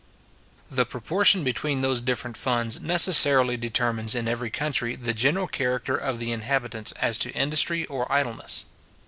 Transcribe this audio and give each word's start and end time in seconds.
The 0.71 0.83
proportion 0.87 1.43
between 1.43 1.81
those 1.81 2.01
different 2.01 2.35
funds 2.35 2.81
necessarily 2.81 3.55
determines 3.55 4.15
in 4.15 4.27
every 4.27 4.49
country 4.49 4.95
the 4.95 5.13
general 5.13 5.45
character 5.45 5.95
of 5.95 6.17
the 6.17 6.31
inhabitants 6.31 6.91
as 6.93 7.19
to 7.19 7.29
industry 7.33 7.85
or 7.85 8.11
idleness. 8.11 8.65